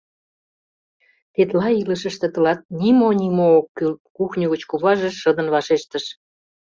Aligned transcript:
Тетла 1.33 1.67
илышыште 1.81 2.27
тылат 2.33 2.59
нимо-нимо 2.79 3.45
ок 3.59 3.67
кӱл,— 3.77 3.93
кухньо 4.17 4.45
гыч 4.53 4.61
куваже 4.69 5.09
шыдын 5.21 5.47
вашештыш. 5.55 6.05